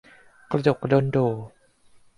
[0.51, 1.27] กระดกกระดนโด่